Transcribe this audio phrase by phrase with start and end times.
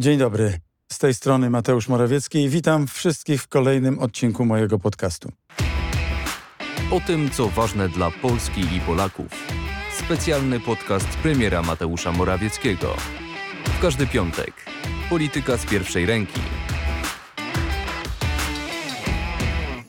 [0.00, 0.58] Dzień dobry.
[0.92, 5.32] Z tej strony Mateusz Morawiecki i witam wszystkich w kolejnym odcinku mojego podcastu.
[6.90, 9.26] O tym, co ważne dla Polski i Polaków.
[9.98, 12.94] Specjalny podcast premiera Mateusza Morawieckiego.
[13.64, 14.54] W każdy piątek.
[15.10, 16.40] Polityka z pierwszej ręki.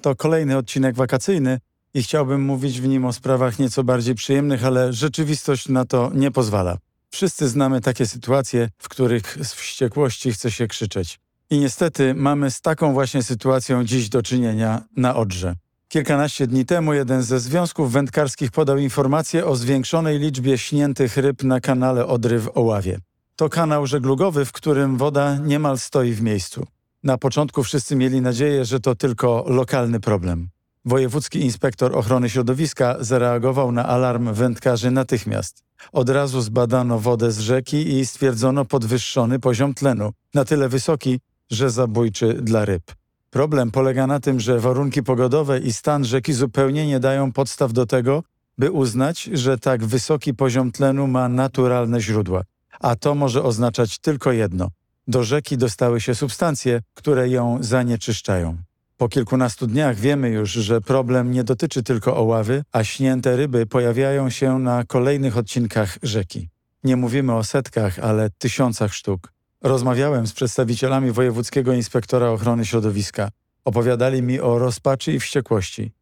[0.00, 1.58] To kolejny odcinek wakacyjny
[1.94, 6.30] i chciałbym mówić w nim o sprawach nieco bardziej przyjemnych, ale rzeczywistość na to nie
[6.30, 6.78] pozwala.
[7.14, 11.20] Wszyscy znamy takie sytuacje, w których z wściekłości chce się krzyczeć.
[11.50, 15.54] I niestety mamy z taką właśnie sytuacją dziś do czynienia na Odrze.
[15.88, 21.60] Kilkanaście dni temu jeden ze związków wędkarskich podał informację o zwiększonej liczbie śniętych ryb na
[21.60, 22.98] kanale Odry w Oławie.
[23.36, 26.66] To kanał żeglugowy, w którym woda niemal stoi w miejscu.
[27.02, 30.48] Na początku wszyscy mieli nadzieję, że to tylko lokalny problem.
[30.84, 35.64] Wojewódzki inspektor ochrony środowiska zareagował na alarm wędkarzy natychmiast.
[35.92, 41.70] Od razu zbadano wodę z rzeki i stwierdzono podwyższony poziom tlenu, na tyle wysoki, że
[41.70, 42.82] zabójczy dla ryb.
[43.30, 47.86] Problem polega na tym, że warunki pogodowe i stan rzeki zupełnie nie dają podstaw do
[47.86, 48.22] tego,
[48.58, 52.42] by uznać, że tak wysoki poziom tlenu ma naturalne źródła.
[52.80, 54.68] A to może oznaczać tylko jedno:
[55.08, 58.56] do rzeki dostały się substancje, które ją zanieczyszczają.
[58.96, 64.30] Po kilkunastu dniach wiemy już, że problem nie dotyczy tylko oławy, a śnięte ryby pojawiają
[64.30, 66.48] się na kolejnych odcinkach rzeki.
[66.84, 69.32] Nie mówimy o setkach, ale tysiącach sztuk.
[69.62, 73.28] Rozmawiałem z przedstawicielami Wojewódzkiego Inspektora Ochrony Środowiska.
[73.64, 75.92] Opowiadali mi o rozpaczy i wściekłości.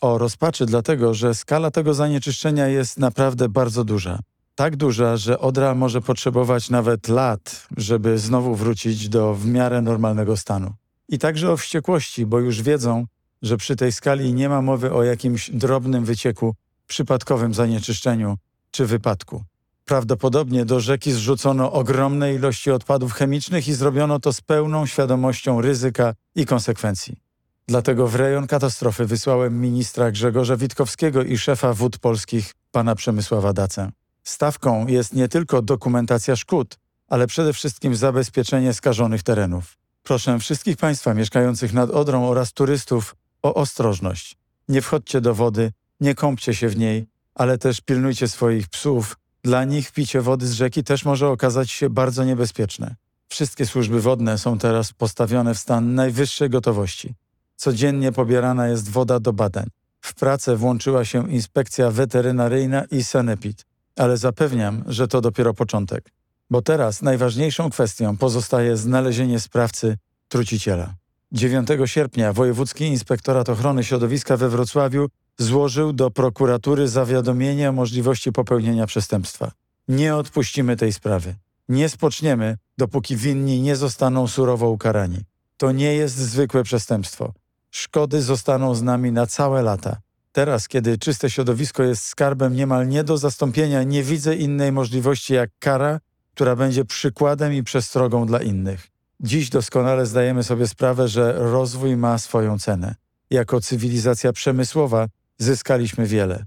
[0.00, 4.18] O rozpaczy dlatego, że skala tego zanieczyszczenia jest naprawdę bardzo duża.
[4.54, 10.36] Tak duża, że Odra może potrzebować nawet lat, żeby znowu wrócić do w miarę normalnego
[10.36, 10.72] stanu.
[11.12, 13.06] I także o wściekłości, bo już wiedzą,
[13.42, 16.54] że przy tej skali nie ma mowy o jakimś drobnym wycieku,
[16.86, 18.36] przypadkowym zanieczyszczeniu
[18.70, 19.44] czy wypadku.
[19.84, 26.14] Prawdopodobnie do rzeki zrzucono ogromne ilości odpadów chemicznych i zrobiono to z pełną świadomością ryzyka
[26.34, 27.16] i konsekwencji.
[27.66, 33.90] Dlatego w rejon katastrofy wysłałem ministra Grzegorza Witkowskiego i szefa wód polskich, pana Przemysława Dacę.
[34.24, 39.81] Stawką jest nie tylko dokumentacja szkód, ale przede wszystkim zabezpieczenie skażonych terenów.
[40.02, 44.36] Proszę wszystkich Państwa mieszkających nad Odrą oraz turystów o ostrożność.
[44.68, 49.16] Nie wchodźcie do wody, nie kąpcie się w niej, ale też pilnujcie swoich psów.
[49.44, 52.94] Dla nich picie wody z rzeki też może okazać się bardzo niebezpieczne.
[53.28, 57.14] Wszystkie służby wodne są teraz postawione w stan najwyższej gotowości.
[57.56, 59.66] Codziennie pobierana jest woda do badań.
[60.00, 63.64] W pracę włączyła się inspekcja weterynaryjna i sanepid,
[63.96, 66.10] ale zapewniam, że to dopiero początek.
[66.52, 69.96] Bo teraz najważniejszą kwestią pozostaje znalezienie sprawcy
[70.28, 70.94] truciciela.
[71.32, 75.08] 9 sierpnia Wojewódzki Inspektorat Ochrony Środowiska we Wrocławiu
[75.38, 79.52] złożył do prokuratury zawiadomienie o możliwości popełnienia przestępstwa.
[79.88, 81.34] Nie odpuścimy tej sprawy.
[81.68, 85.18] Nie spoczniemy, dopóki winni nie zostaną surowo ukarani.
[85.56, 87.32] To nie jest zwykłe przestępstwo.
[87.70, 89.96] Szkody zostaną z nami na całe lata.
[90.32, 95.50] Teraz, kiedy czyste środowisko jest skarbem niemal nie do zastąpienia, nie widzę innej możliwości jak
[95.58, 96.00] kara
[96.34, 98.88] która będzie przykładem i przestrogą dla innych.
[99.20, 102.94] Dziś doskonale zdajemy sobie sprawę, że rozwój ma swoją cenę.
[103.30, 105.06] Jako cywilizacja przemysłowa
[105.38, 106.44] zyskaliśmy wiele.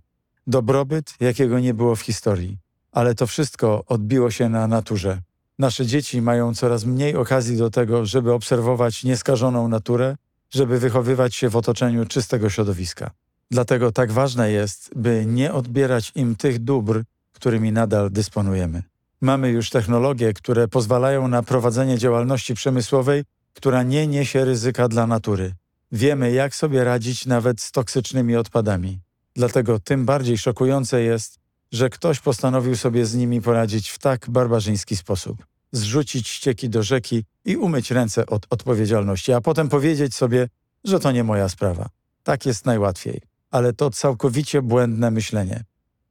[0.48, 2.58] Dobrobyt, jakiego nie było w historii.
[2.92, 5.22] Ale to wszystko odbiło się na naturze.
[5.60, 10.16] Nasze dzieci mają coraz mniej okazji do tego, żeby obserwować nieskażoną naturę,
[10.50, 13.12] żeby wychowywać się w otoczeniu czystego środowiska.
[13.52, 17.04] Dlatego tak ważne jest, by nie odbierać im tych dóbr,
[17.34, 18.84] którymi nadal dysponujemy.
[19.22, 25.54] Mamy już technologie, które pozwalają na prowadzenie działalności przemysłowej, która nie niesie ryzyka dla natury.
[25.92, 29.00] Wiemy, jak sobie radzić nawet z toksycznymi odpadami.
[29.36, 31.40] Dlatego tym bardziej szokujące jest,
[31.72, 35.46] że ktoś postanowił sobie z nimi poradzić w tak barbarzyński sposób.
[35.72, 40.50] Zrzucić ścieki do rzeki i umyć ręce od odpowiedzialności, a potem powiedzieć sobie,
[40.84, 41.90] że to nie moja sprawa.
[42.24, 43.22] Tak jest najłatwiej.
[43.52, 45.64] Ale to całkowicie błędne myślenie,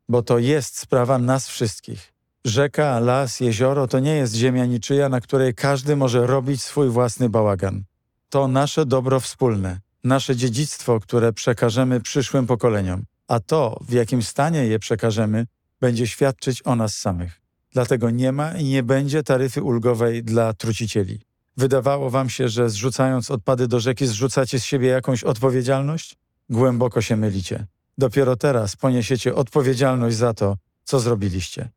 [0.08, 2.13] bo to jest sprawa nas wszystkich.
[2.46, 7.28] Rzeka, las, jezioro to nie jest ziemia niczyja, na której każdy może robić swój własny
[7.28, 7.84] bałagan.
[8.28, 13.04] To nasze dobro wspólne, nasze dziedzictwo, które przekażemy przyszłym pokoleniom.
[13.28, 15.46] A to, w jakim stanie je przekażemy,
[15.80, 17.40] będzie świadczyć o nas samych.
[17.72, 21.20] Dlatego nie ma i nie będzie taryfy ulgowej dla trucicieli.
[21.56, 26.16] Wydawało wam się, że zrzucając odpady do rzeki zrzucacie z siebie jakąś odpowiedzialność?
[26.50, 27.66] Głęboko się mylicie.
[27.98, 31.68] Dopiero teraz poniesiecie odpowiedzialność za to, co zrobiliście.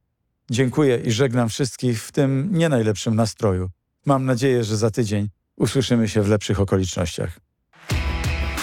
[0.51, 3.69] Dziękuję i żegnam wszystkich w tym nie najlepszym nastroju.
[4.05, 7.39] Mam nadzieję, że za tydzień usłyszymy się w lepszych okolicznościach.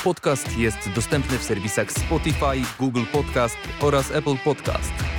[0.05, 5.14] Podcast jest dostępny w serwisach Spotify, Google Podcast oraz Apple Podcast.